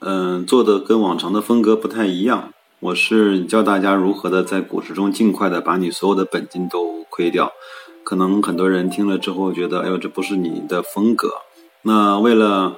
[0.00, 2.52] 嗯，做的跟往常的风格不太一样。
[2.78, 7.50] 我是教大家如何的在股市中尽快的把你所有的本金都亏掉。
[8.04, 11.30] 可能很多人听了之后觉得，哎呦，这不是你的风格。
[11.82, 12.76] 那为了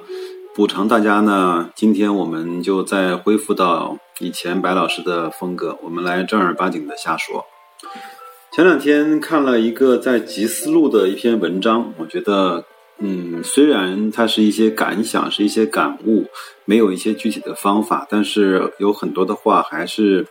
[0.55, 7.45] 补偿大家呢，今天我们就再恢复到以前白老师的风格，我们来正儿八经的瞎说。
[8.51, 12.65] 前两天看了一个在集思路的一篇文章，我觉得。
[13.03, 16.27] 嗯，虽然它是一些感想，是一些感悟，
[16.65, 20.27] 没有一些具体的方法，但是有很多的话还是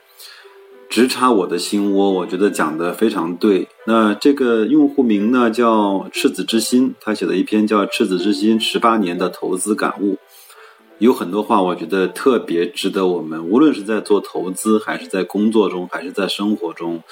[0.89, 2.13] 直插我的心窝。
[2.13, 3.67] 我觉得讲的非常对。
[3.89, 10.15] 那这个用户名呢叫赤子之心，他写的一篇叫《赤子之心十八年的投资感悟》，
[10.99, 17.03] 有很多话我觉得特别值得我们，无论是在做投资，还是在工作中，还是在生活中，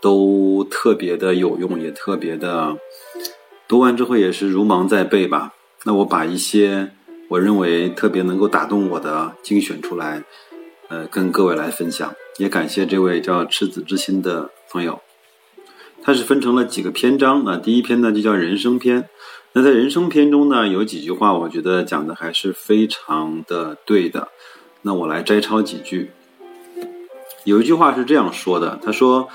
[0.00, 2.76] 都特别的有用，也特别的。
[3.68, 5.52] 读完之后也是如芒在背吧。
[5.84, 6.90] 那我把一些
[7.28, 10.24] 我认为特别能够打动我的精选出来，
[10.88, 12.14] 呃，跟各位来分享。
[12.38, 15.00] 也感谢这位叫赤子之心的朋友。
[16.02, 17.58] 它是分成了几个篇章那。
[17.58, 19.06] 第一篇呢就叫人生篇。
[19.52, 24.28] 那在人生篇中呢，有几句话我觉得讲的还是非常的对的。
[24.80, 26.10] 那我来摘抄几句。
[27.44, 29.28] 有一句话是这样说的，他说。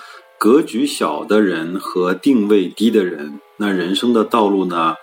[0.44, 4.96] 格局小的人和定位低的人，那人生的道路呢，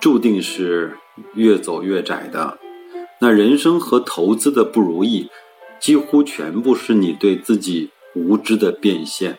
[0.00, 0.96] 注定是
[1.34, 2.58] 越走越窄的。
[3.20, 5.30] 那人生和投资的不如意，
[5.78, 9.38] 几乎全部是你对自己无知的变现。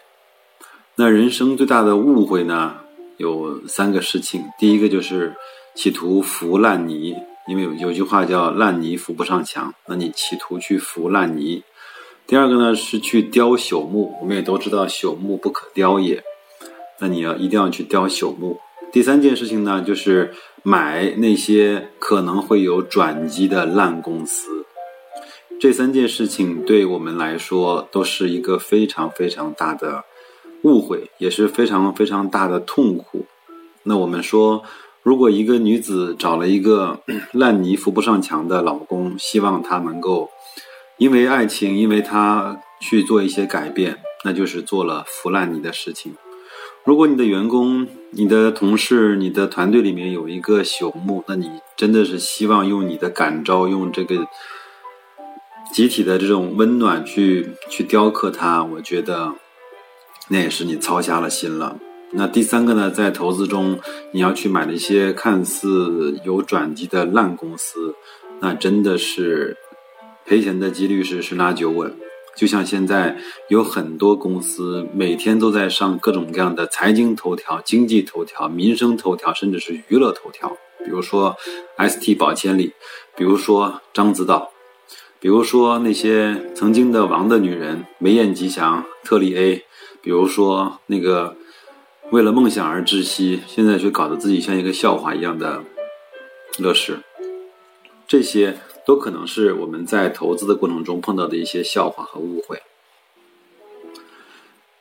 [0.95, 2.77] 那人生最大的误会呢，
[3.17, 4.45] 有三个事情。
[4.57, 5.35] 第一个就是
[5.75, 7.17] 企图扶烂泥，
[7.49, 11.63] 因为有有句话叫“烂泥扶不上墙”，那你企图去扶烂泥。
[12.25, 16.23] 第二个呢是去雕朽木，我们也都知道朽木不可雕也，
[16.99, 18.59] 那你要一定要去雕朽木。
[18.91, 24.65] 第三件事情呢就是买那些可能会有转机的烂公司。
[25.59, 30.05] 这三件事情对我们来说都是一个非常非常大的
[30.63, 33.25] 误会，也是非常非常大的痛苦。
[33.83, 34.63] 那我们说，
[35.01, 37.01] 如果一个女子找了一个
[37.33, 40.29] 烂泥扶不上墙的老公，希望他能够。
[40.97, 46.15] 因为爱情，因为他去做一些改变，那就是做了腐烂你的事情。
[46.85, 54.27] 如果你的员工、你的同事、你的团队里面有一个朽木，那你真的是希望用你的感召，用这个
[55.73, 58.63] 集体的这种温暖去去雕刻它。
[58.63, 59.33] 我觉得
[60.29, 61.79] 那也是你操瞎了心了。
[62.11, 63.79] 那第三个呢，在投资中，
[64.11, 67.95] 你要去买那些看似有转机的烂公司，
[68.39, 69.57] 那真的是。
[70.25, 71.95] 赔钱的几率是十拿九稳，
[72.35, 73.17] 就像现在
[73.49, 80.55] 有很多公司每天都在上各种各样的财经头条、经济头条、民生头条，甚至是娱乐头条。
[80.83, 81.37] 比如说
[81.77, 82.73] ST 宝千里，
[83.15, 84.51] 比如说獐子岛，
[85.19, 89.65] 比如说那些曾经的王的女人梅艳吉祥、特丽 A，
[90.01, 91.35] 比如说那个
[92.11, 95.63] 为了梦想而窒息，现在却搞得自己像一个笑话一样的
[96.57, 96.99] 乐视，
[98.07, 98.57] 这些。
[98.85, 102.61] 都可能是我们在投资的过程中碰到的一些笑话和误会。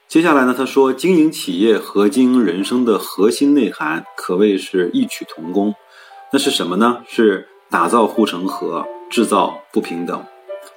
[0.08, 5.74] 接下来呢，他说，经营企业和经营人生的核心内涵可谓是异曲同工。
[6.32, 7.02] 那是什么呢？
[7.08, 10.24] 是打造护城河，制造不平等。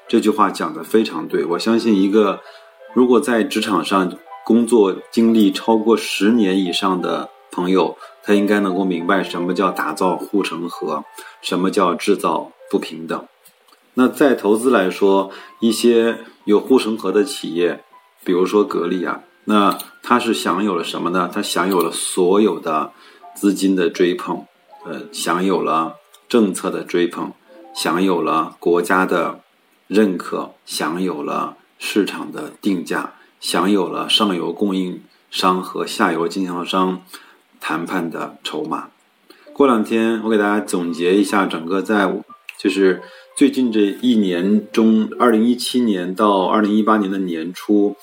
[0.07, 1.43] 这句话讲的非常对。
[1.43, 2.39] 我相信，一个
[2.93, 11.03] 如果在职场上工作经历超过十年以上的朋友，他应该能够明白什么叫打造护城河，
[11.41, 12.51] 什么叫制造。
[12.69, 13.25] 不平等。
[13.97, 15.31] 那在投资来说，
[15.61, 17.81] 一些有护城河的企业，
[18.25, 21.31] 比如说格力啊，那它是享有了什么呢？
[21.33, 22.91] 它享有了所有的
[23.33, 24.45] 资金的追捧，
[24.83, 25.95] 呃，享有了
[26.27, 27.31] 政策的追捧，
[27.73, 29.39] 享有了国家的
[29.87, 35.01] 认可，享有了市场的定价，享有了上游供应
[35.31, 37.01] 商和下游经销商
[37.61, 38.89] 谈判的筹码。
[39.53, 42.11] 过两天我给大家总结一下整个在。
[42.57, 43.01] 就是
[43.35, 47.95] 最近这一年中，二零一七年到二零一八年的年初，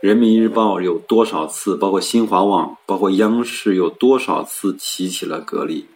[0.00, 5.86] 人民日报有多少次，包括新华网，包括央视有多少次提起了格力？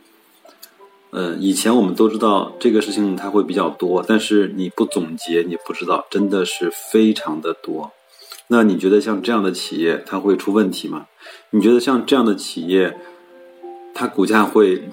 [1.10, 7.92] 呃，以前我们都知道这个事情它会比较多，但是你不总结，你不知道，真的是非常的多。
[8.48, 11.06] 那你觉得像这样的企业，它会出问题吗？
[11.50, 12.98] 你觉得像这样的企业，
[13.94, 14.88] 它股价会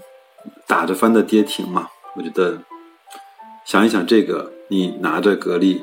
[0.67, 1.87] 打着翻的跌停吗？
[2.15, 2.61] 我觉得，
[3.65, 5.81] 想一想这个，你拿着格力，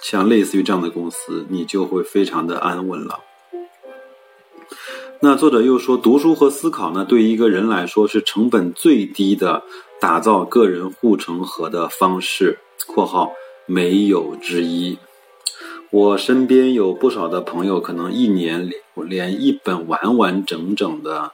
[0.00, 3.18] 像类似于这样的公司，你就会非常的安稳了。
[5.18, 9.64] 那作者又说，读书和思考呢，对于一个人来说是成本最低的
[10.00, 13.32] 打造个人护城河的方式（括号
[13.66, 14.96] 没有之一）。
[15.90, 21.32] 我身边有不少的朋友，可能一年连连一本完完整整的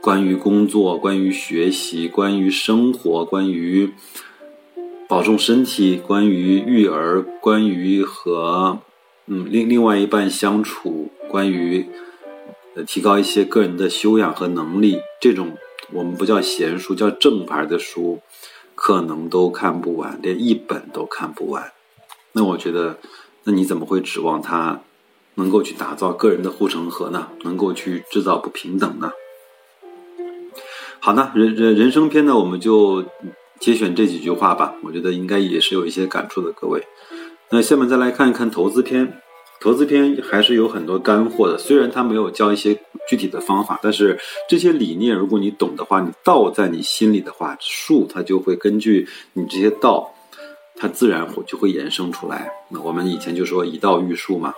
[0.00, 3.92] 关于工作、关于学习、关于生活、关于
[5.08, 8.80] 保重身体、关于育儿、关于和
[9.26, 11.86] 嗯另另外一半相处、关于
[12.74, 12.82] 呃。
[12.82, 15.56] 提高一些个人的修养和能力，这种
[15.92, 18.20] 我们不叫闲书，叫正牌的书，
[18.74, 21.72] 可能都看不完，连一本都看不完。
[22.32, 22.98] 那我觉得，
[23.44, 24.80] 那你怎么会指望他
[25.36, 27.28] 能够去打造个人的护城河呢？
[27.44, 29.12] 能够去制造不平等呢？
[30.98, 33.04] 好，那人人人生篇呢，我们就
[33.60, 34.74] 节选这几句话吧。
[34.82, 36.82] 我觉得应该也是有一些感触的，各位。
[37.50, 39.20] 那下面再来看一看投资篇。
[39.58, 50.12] 投资篇还是有很多干货的，虽然他没有教一些具体的方法，但是这些理念如果你懂的话，你道在你心里的话，术它就会根据你这些道，
[50.76, 52.50] 它自然就会衍生出来。
[52.68, 54.52] 那我们以前就说以道育术嘛。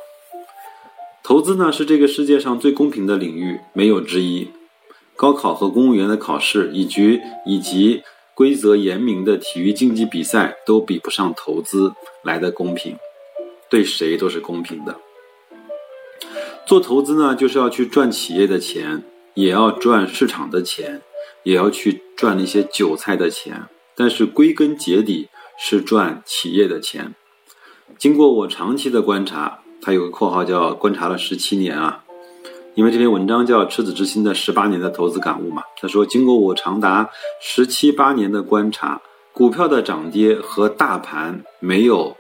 [1.23, 4.49] 投资呢是这个世界上最公平的领域，没有之一。
[5.15, 8.03] 高考和公务员的考试，以及以及
[8.39, 12.97] 规则严明的体育竞技比赛，都比不上投资来的公平。
[13.69, 15.01] 对谁都是公平的。
[16.65, 19.03] 做投资呢，就是要去赚企业的钱，
[19.35, 21.03] 也要赚市场的钱，
[21.43, 23.63] 也要去赚那些韭菜的钱。
[23.97, 27.17] 但是归根结底是赚企业的钱。
[27.99, 32.05] 经过我长期的观察，他有个括号叫“观察了十七年”啊，
[32.79, 35.65] 因为这篇文章叫《赤子之心的十八年的投资感悟》嘛。
[35.81, 37.11] 他说，经过我长达
[37.43, 39.03] 十七八年的观察，
[39.33, 42.17] 股票的涨跌和大盘没有。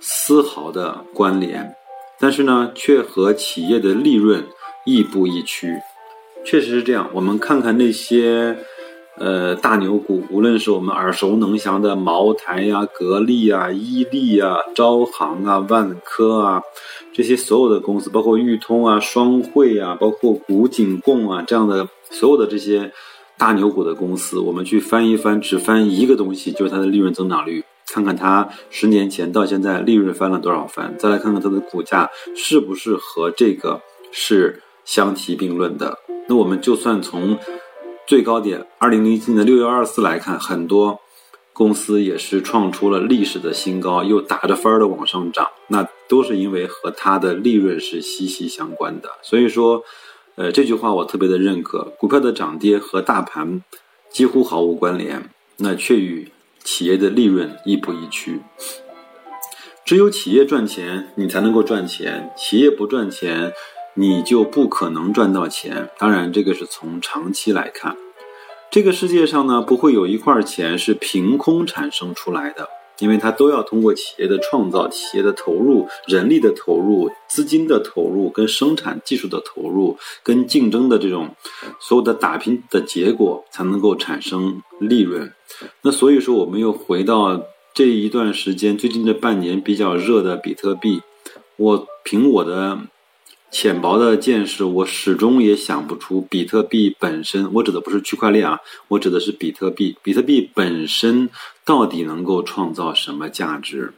[0.00, 1.74] 丝毫的关联，
[2.20, 4.44] 但是呢，却和企业的利润
[4.84, 5.68] 亦步亦趋。
[6.44, 7.08] 确实是这样。
[7.14, 8.58] 我们看看那些，
[9.16, 16.62] 呃，大牛股，无论是我们耳熟能详的茅台呀、格力啊、伊利啊、招行啊、万科啊，
[17.12, 22.92] 这些所有的公司，包括裕通啊、双汇啊，包括古井贡啊这样的所有的这些
[23.38, 27.64] 大牛股的公司，我们去翻一翻，只翻一个东西，就是它的利润增长率。
[27.86, 35.98] 看看它十年前到现在利润翻了多少番，再来看看它的股价是不是和这个是相提并论的。
[36.26, 37.38] 那我们就算从
[38.06, 41.00] 最高点二零零七年的六月二十四来看，很多
[41.52, 49.08] 公司也是创出了历史的新高，又打着翻儿的往上涨，那都是因为和它的利润是息息相关的。
[49.22, 49.82] 所以说，
[50.34, 53.62] 呃，这句话我特别的认可，股票的涨跌和大盘
[54.10, 56.30] 几乎毫无关联，那却与。
[56.64, 58.40] 企业的利润亦步亦趋，
[59.84, 63.52] 只有企业赚钱，你才能够赚钱；企业不赚钱，
[63.94, 65.88] 你就不可能赚到钱。
[65.98, 67.96] 当然，这个是从长期来看，
[68.70, 72.68] 这个世界上呢，不会有一块钱是凭空产生出来的。
[73.00, 81.34] 因为它都要通过企业的创造、企业的投入、人力的投入、资金的投入、跟生产技术的投入、跟竞争的这种
[81.80, 85.32] 所有的打拼的结果，才能够产生利润。
[85.82, 87.42] 那所以说，我们又回到
[87.74, 91.02] 这一段时间，最近这半年比较热的比特币，
[91.56, 92.78] 我凭我的。
[93.54, 97.54] 浅薄的见识，我始终也想不出比特币本身。
[97.54, 98.58] 我指的不是区块链啊，
[98.88, 99.96] 我指的是比特币。
[100.02, 101.30] 比特币本身
[101.64, 103.94] 到底能够创造什么价值？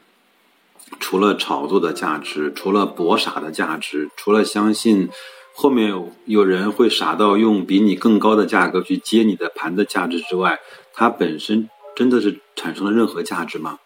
[1.01, 5.09] 除了炒作的价值，除了博傻的价值，除了相信
[5.55, 5.95] 后面
[6.27, 10.61] 有人会傻到用比你更高的价格去接你的盘的价值之外，
[10.93, 13.79] 它本身真的是产生了任何价值吗？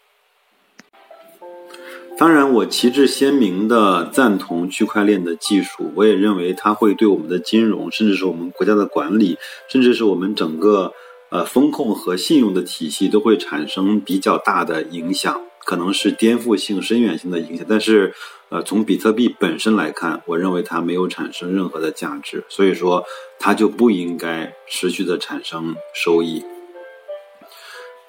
[2.20, 9.38] 当然，我旗帜鲜明的赞同区块链的技术，我也认为它会对我们的金融，甚至是我们国家的管理，
[9.70, 10.92] 甚至是我们整个
[11.30, 17.64] 呃风控和信用的体系，都会产生比较大的影响，可能是颠覆性、深远性的影响。
[17.66, 18.12] 但是，
[18.50, 23.02] 呃，从比特币本身来看，我认为它没有产生任何的价值，所以说
[23.38, 26.44] 它就不应该持续的产生收益。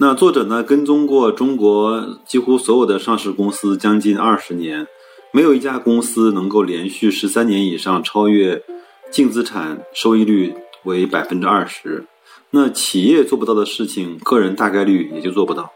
[0.01, 4.87] 那作者呢，跟踪过中国几乎所有的上市公司将近二十年，
[5.31, 8.63] 没有一家公司能够连续十三年以上超越
[9.11, 10.55] 净资产收益率
[10.85, 12.07] 为百分之二十，
[12.49, 15.71] 那企业做不到的事情，个人大概率也就做不到。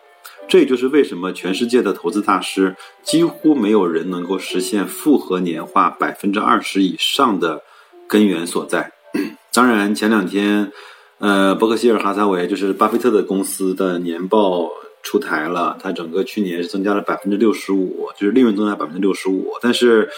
[0.47, 7.61] 这也就是为什么全世界的投资大师几乎没有人能够实现复合年化百分之二十以上的
[8.07, 8.91] 根源所在。
[9.53, 10.71] 当然，前两天，
[11.19, 14.69] 呃，伯克希尔哈撒韦就是巴菲特的公司的年报
[15.01, 19.53] 出台了，它整个去年是增加了百分之六十五，就是利润增加百分之六十五。
[19.61, 20.09] 但是，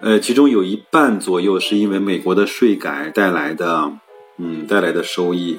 [0.00, 3.92] 呃，其中有一半左右是因为美国的税改带来的，
[4.38, 5.58] 嗯，带来的收益。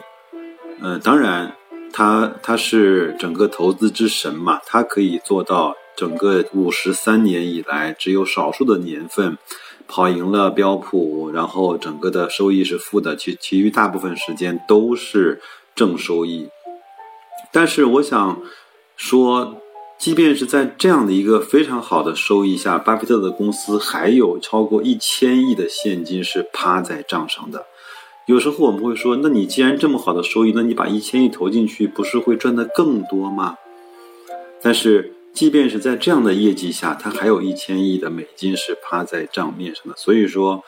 [0.82, 1.56] 嗯，当然。
[1.94, 9.38] 他他是整个投资之神嘛，他可以做到整个五十三年以来只有少数的年份
[9.88, 15.42] 跑赢了标普，然后整个的收益是负的，其其余大部分时间都是
[15.74, 16.50] 正收益。
[17.52, 18.42] 但是我想
[18.98, 19.56] 说，
[19.98, 27.66] 即便是在这样的一个非常好的收益下，巴菲特的公司还有超过一千亿的现金是趴在账上的。
[28.26, 33.56] 有时候我们会说，那你既然这么好的收益，那你把一千亿投进去，不是会赚得更多吗？
[34.62, 39.94] 但是，即便是在这样的业绩下，它还有一千亿的美金是趴在账面上的。
[39.98, 40.64] 所以说，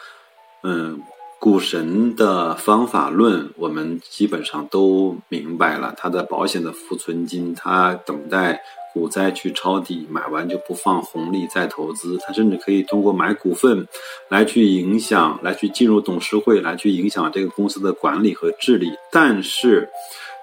[0.64, 1.02] 嗯，
[1.40, 5.96] 股神的方法论，我们基本上都明白了。
[5.98, 8.62] 他的保险的浮存金，他等待。
[8.94, 12.18] 股灾去抄底，买完就不放红利再投资。
[12.18, 13.88] 他甚至可以通过买股份
[14.28, 18.92] 来去影响，来去进入董事会，来去影响这个公司的管理和治理。
[19.12, 19.88] 但是，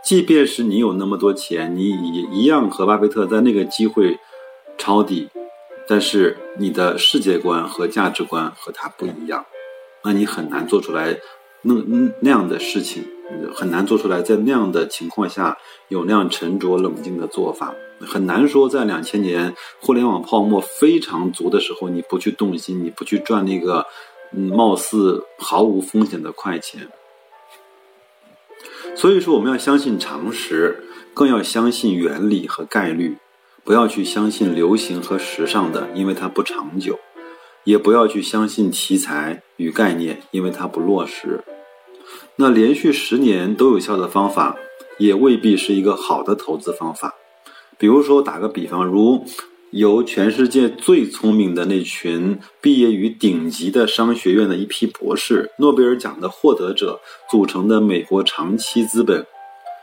[0.04, 4.18] 即便是你有那么多钱，你也一样和巴菲特在那个机会
[4.76, 5.30] 抄底，
[5.88, 9.46] 但是你的世界观和价值观和他不一样，
[10.04, 11.18] 那你很难做出来
[11.62, 11.74] 那
[12.20, 13.02] 那样的事情，
[13.54, 15.56] 很难做出来在那样的情况下
[15.88, 17.74] 有那样沉着冷静的做法。
[18.00, 23.86] 很难说，在两千年互联网泡沫非常足的时候，你不去动心，你不去赚那个，
[24.32, 26.88] 嗯，貌似毫无风险的快钱。
[28.94, 33.16] 所以说，我们要相信常识，更要相信原理和概率，
[33.62, 36.94] 不要去相信流行和时尚的，因为它不长久；
[37.64, 41.42] 也不要去相信题材与概念，因为它不落实。
[42.36, 44.56] 那连续十年都有效的方法，
[44.98, 47.14] 也未必是一个好的投资方法。
[47.76, 49.26] 比如说，打个比方，如
[49.74, 59.26] 由全世界最聪明的那群毕业于顶级的商学院的一批博士、诺贝尔奖的获得者组成的美国长期资本。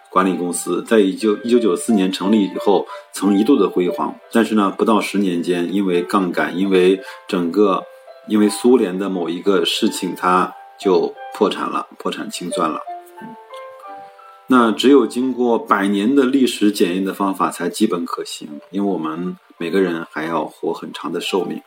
[0.10, 7.84] 管理公司，在一九一九九四年成立以后，曾一度的辉煌，但是呢，不到十年间，因为杠杆，因为整个，
[8.30, 12.80] 因为苏联的某一个事情，它就破产了，破产清算了。
[14.48, 21.62] 那只有经过百年的历史检验的方法才基本可行，因为我们每个人还要活很长的寿命。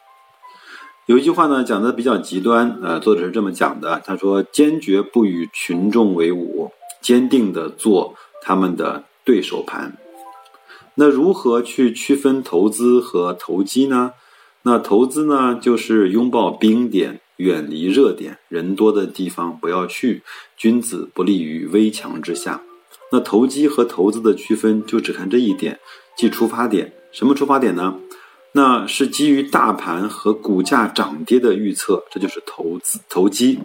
[1.06, 9.96] 有一句话呢讲的比较极端，呃，作者是这么讲的，他说：“坚决不与群众为伍，坚定的做他们的对手盘。”
[10.96, 14.14] 那如何去区分投资和投机呢？
[14.62, 20.24] 那投资呢，就是拥抱冰点，远离热点，人多的地方不要去。
[20.56, 22.60] 君子不立于危墙之下。
[23.14, 25.78] 那投机和投资的区分就只看这一点，
[26.16, 26.92] 即出发点。
[27.12, 28.00] 什么出发点呢？
[28.56, 33.60] 那是基于大盘和股价涨跌的预测，这就是投资投机。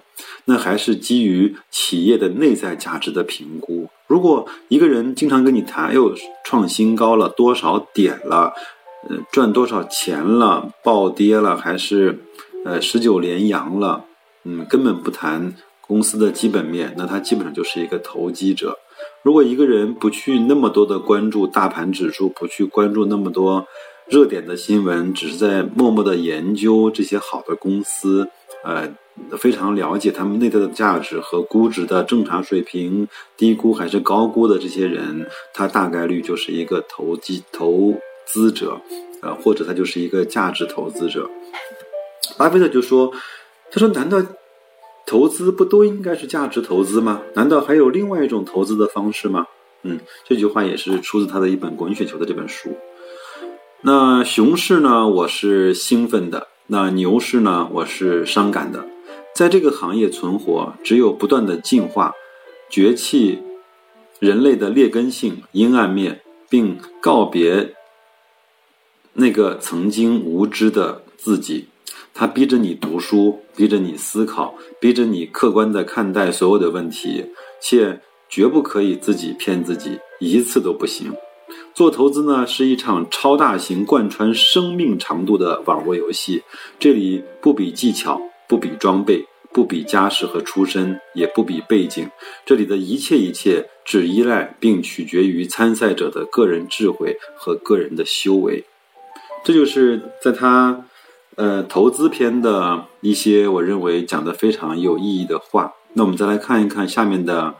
[0.45, 3.89] 那还是基于企业的内在价值的评估。
[4.05, 6.13] 如果一个人经常跟你谈，又
[6.43, 8.53] 创新高了多少点了，
[9.09, 12.19] 呃，赚多少钱了，暴跌了还是
[12.65, 14.05] 呃十九连阳了，
[14.43, 18.77] 嗯，根本不谈公司的基本面，那他基本上就是一个投机者。
[19.21, 23.67] 如果一个人不去那么多的关注大盘指数，不去关注那么多
[24.07, 28.29] 热点的新闻，只是在默默的研究这些好的公司，
[28.63, 28.89] 呃，
[29.37, 37.93] 非常了解他们内在的价值和估值的正常水平，低估还是高估的这些人，他大概率就是一个投机投
[38.25, 38.79] 资者，
[39.21, 41.29] 呃，或者他就是一个价值投资者。
[42.37, 43.11] 巴菲特就说
[43.69, 44.23] ：“他说，难道？”
[45.09, 47.21] 投资不都应该是价值投资吗？
[47.33, 49.47] 难道还有另外一种投资的方式吗？
[49.81, 52.77] 嗯，这句话也是出自他的一本《滚雪球》的这本书。
[53.81, 58.85] 那熊市呢，我是兴奋的；那牛市呢，我是伤感的。
[59.33, 62.13] 在这个行业存活，只有不断的进化，
[62.69, 63.39] 崛起
[64.19, 67.73] 人类的劣根性、阴暗面，并告别
[69.13, 71.65] 那个曾经无知的自己。
[72.13, 77.25] 他逼着你读书，逼着你思考，逼着你客观的看待所有的问题，
[77.61, 81.13] 且绝不可以自己骗自己，一次都不行。
[81.73, 86.43] 做投资呢，是一场超大型、贯穿生命长度的网络游戏，
[86.77, 92.09] 这里不比技巧，不比装备，不比家世和出身，也不比背景。
[92.45, 98.65] 这里的一切一切，只依赖并取决于参赛者的个人智慧和个人的修为。
[99.43, 100.85] 这就是在他，
[101.39, 105.73] 呃，投资篇的一些我认为讲的非常有意义的话。
[105.93, 107.55] 那我们再来看一看下面的。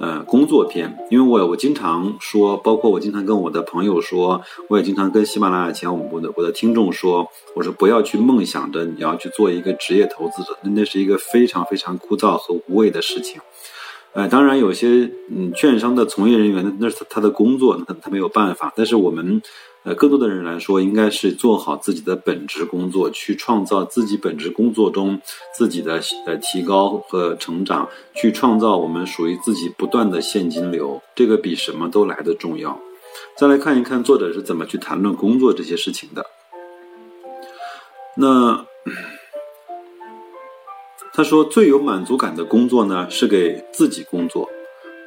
[0.00, 13.40] 呃，工作篇，因为我我经常说，包括我经常跟我的朋友说，我也经常跟喜马拉雅前我的我的听众说，我说不要去梦想着你要去做一个职业投资者，那那是一个非常非常枯燥和无谓的事情。
[14.12, 19.42] 呃，当然有些嗯，券商的从业人员，那是他他的工作，他他没有办法，但是我们。
[19.88, 25.18] 呃，更多的人来说，应该是做好自己的本职工作，去创造自己本职工作中
[25.56, 32.78] 自己的呃提高和成长，去创造我们属于自己不断的现金流，这个比什么都来的重要。
[33.38, 36.26] 再来看一看作者是怎么去谈论工作这些事情的。
[38.18, 38.66] 那
[41.14, 44.50] 他说，最有满足感的工作呢，是给自己工作。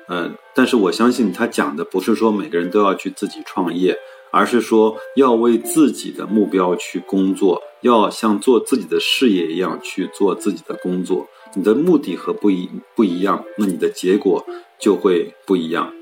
[0.07, 3.95] 嗯，但是我相信他讲的不是说每个人都要去自己创业。
[4.31, 11.27] 而是说要为自己的目标去工作，要像做自己的事业一样去做自己的工作。
[11.53, 14.45] 你的目的和不一不一样，那你的结果
[14.79, 15.93] 就会不一样。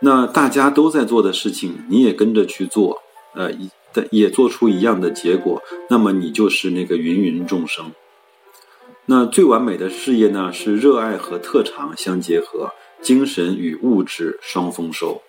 [0.00, 3.02] 那大家都在做的事情，你也跟着去做，
[3.34, 7.92] 呃，一但也做出一样的结果，那么你就是那个芸芸众生。
[9.04, 12.70] 那最完美的事业呢，是热爱和特长相结合，
[13.02, 15.20] 精神与物质双丰收。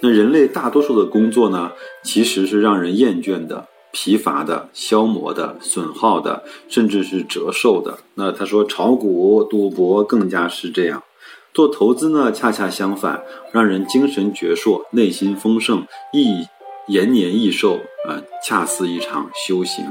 [0.00, 7.98] 那人类大多数的工作呢，其实是让人厌倦的、疲乏的、消磨的、损耗的，甚至是折寿的。
[8.14, 11.02] 那他说，炒股、赌博更加是这样。
[11.52, 16.46] 做投资呢，恰恰相反，让人精神矍铄、内心丰盛、益
[16.86, 19.84] 延年益寿啊，恰似一场修行。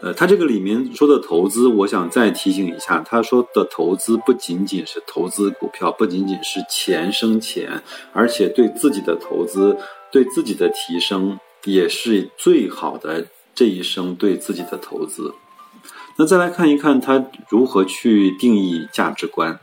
[0.00, 9.76] 呃，他这个里面说的投资，我想再提醒一下，他说的投资不仅仅是投资股票，不仅仅是钱生钱，而且对自己的投资、
[10.12, 13.26] 对自己的提升，也是最好的
[13.56, 15.34] 这一生对自己的投资。
[16.16, 19.58] 那再来看一看他如何去定义价值观。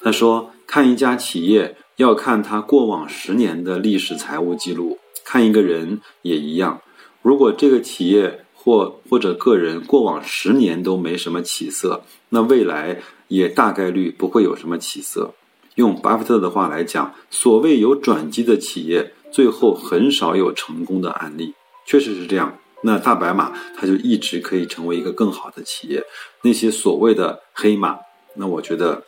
[0.00, 6.80] 他说，看一家企业要看他过往十年的历史财务记录，看一个人也一样。
[7.22, 15.34] 如果这个企业，或或者个人过往十年都没什么起色，那未来也大概率不会有什么起色。
[15.76, 21.54] 用巴菲特的话来讲，所谓有转机的企业，最后很少有成功的案例。
[21.86, 22.58] 确实是这样。
[22.82, 26.02] 那大白马它就一直可以成为一个更好的企业。
[26.42, 27.98] 那些所谓的黑马，
[28.34, 29.04] 那我觉得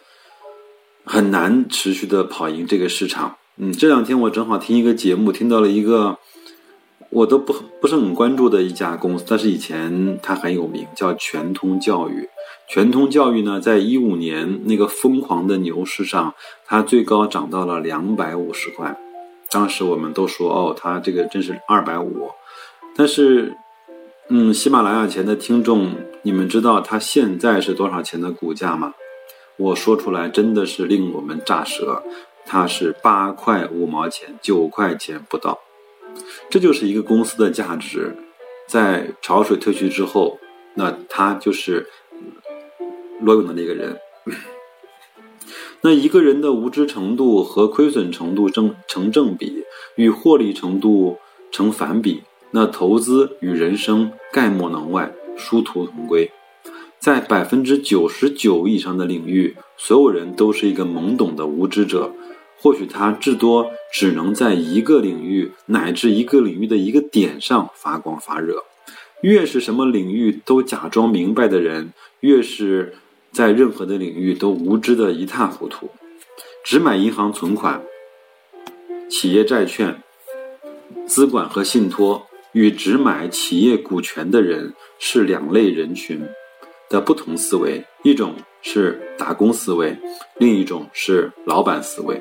[1.04, 3.36] 很难持续的跑赢这个市场。
[3.56, 6.16] 嗯，这两天我正好听一个节目，听到了一个。
[7.10, 12.28] 我都不不是很关注的一家公司，但是以前它很有名，叫全通教育。
[12.68, 16.34] 全通教育呢，在一五年那个疯狂的牛市上，
[16.66, 18.98] 它最高涨到了两百五十块。
[19.50, 22.28] 当时我们都说，哦，它这个真是二百五。
[22.94, 23.56] 但是，
[24.28, 28.92] 嗯，喜马拉雅前的听众，你们知道它现在是多少钱的股价吗？
[29.56, 32.02] 我说出来真的是令我们炸舌，
[32.44, 35.58] 它是八块五毛钱，九块钱不到。
[36.50, 38.16] 这就是一个公司的价值，
[38.66, 40.38] 在潮水退去之后，
[40.74, 41.87] 那他就是
[43.20, 43.98] 裸泳的那个人。
[45.82, 49.64] 那一个人的无知程度和亏损程度正成正比，
[49.96, 51.18] 与获利程度
[51.52, 56.32] 成反比，那投资与人生概莫能外，殊途同归。
[56.98, 62.12] 在百分之九十九以上的领域，所有人都是一个懵懂的无知者。
[62.60, 68.64] 或许他至多只能在一个领域乃至一个领域的一个点上发光发热。
[69.22, 72.94] 越是什么领域都假装明白的人，越是
[73.32, 75.90] 在任何的领域都无知的一塌糊涂。
[76.64, 77.82] 只买银行存款、
[79.08, 80.02] 企业债券、
[81.06, 86.20] 资管和信托，与只买企业股权的人是两类人群
[86.88, 87.84] 的不同思维。
[88.04, 89.96] 一种是打工思维，
[90.38, 92.20] 另一种是老板思维。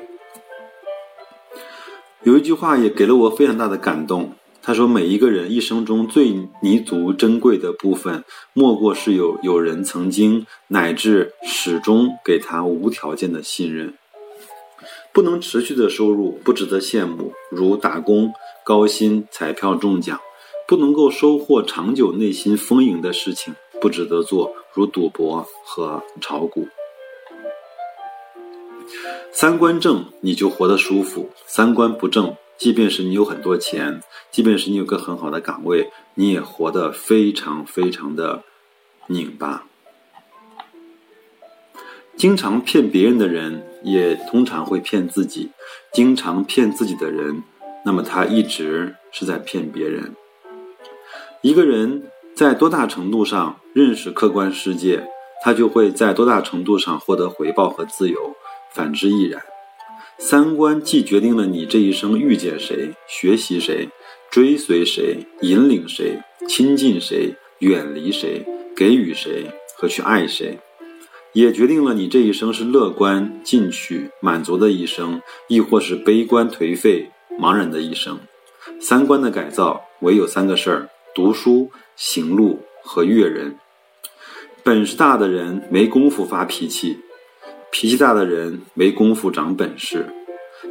[2.24, 4.32] 有一句话也给了我非常大的感动。
[4.60, 13.94] 他说：“每一个人一生中最弥足珍贵的部分，莫过是有有人曾经乃至始终给他无条件的信任。
[15.12, 20.18] 不能持续的收入不值得羡慕，如打工、高薪、彩票中奖；
[20.66, 26.68] 不能够收获长久内心丰盈的事情，不值得做，如赌博和炒股。”
[29.32, 38.42] 三观正，你就活得舒服；三观不正，即便是你有很多钱，即便是你有个很好的岗位，你也活得非常非常的
[39.06, 39.64] 拧巴。
[42.16, 45.50] 经常骗别人的人，也通常会骗自己。
[45.92, 47.44] 经常骗自己的人，
[47.84, 50.16] 那么他一直是在骗别人。
[51.42, 55.06] 一个人在多大程度上认识客观世界，
[55.44, 58.34] 他就会在多大程度上获得回报和自由，
[58.78, 59.42] 反之亦然。
[60.18, 63.88] 三观既决定了你这一生遇见谁、学习谁、
[64.30, 70.60] 追随谁、引领谁、亲近谁、远离谁、给予谁和去爱谁。
[71.32, 78.20] 也决定了你这一生是乐观、进取、满足的一生，亦或是悲观、颓废、茫然的一生。
[78.80, 83.56] 三观的改造唯有三个事儿：读书、行路和悦人。
[84.62, 86.98] 本事大的人没工夫发脾气，
[87.70, 90.06] 脾气大的人没功夫长本事。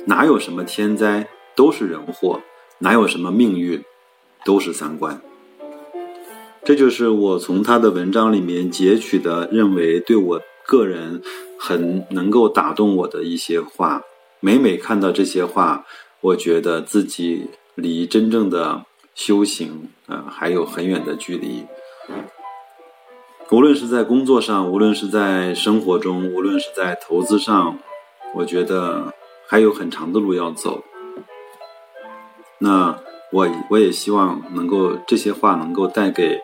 [0.05, 2.41] 哪有什么天灾，都是人祸；
[2.79, 3.83] 哪有什么命运，
[4.45, 5.21] 都是三观。
[6.63, 10.41] 这就是我从他的文章里面截取的，认为对我。
[10.69, 11.21] 个人
[11.57, 14.01] 很能够打动我的一些话，
[14.41, 15.85] 每每看到这些话，
[16.19, 18.83] 我觉得自己离真正的
[19.15, 21.63] 修行啊还有很远的距离。
[23.49, 27.79] 无论是在工作上，无论是在生活中，无论是在投资上，
[28.35, 29.13] 我觉得
[29.47, 30.83] 还有很长的路要走。
[32.59, 32.99] 那
[33.31, 36.41] 我我也希望能够这些话能够带给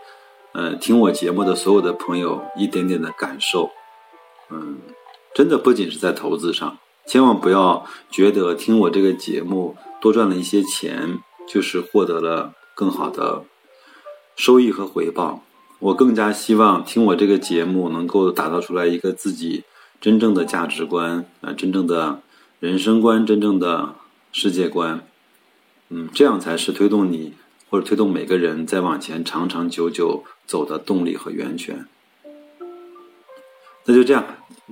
[0.54, 3.72] 呃听我节目的所有的朋友一点点的感受。
[4.50, 4.78] 嗯，
[5.34, 13.44] 真的不仅是在投资上，千万不要觉得听我这个节目多赚了一些钱，就是获得了更好的
[14.38, 15.44] 收益和回报。
[15.84, 19.65] 我更加希望听我这个节目能够打造出来一个自己
[20.00, 22.22] 真正的价值观啊，真正的
[22.62, 23.96] 人生观，真正的
[24.32, 25.06] 世界观。
[25.89, 27.34] 嗯，这样才是推动你
[27.69, 31.86] 或者推动每个人在往前长长久久走的动力和源泉。
[33.86, 34.24] 那就这样，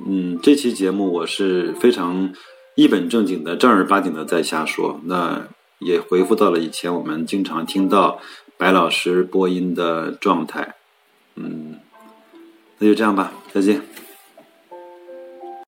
[0.07, 2.33] 嗯，这期节目我是非常
[2.75, 8.21] 一本正经的、正儿八经的在瞎说，那也回复到了以前我们经常听到
[8.57, 10.75] 白老师播音的状态，
[11.43, 11.79] 嗯，
[12.79, 13.81] 那就这样吧，再见。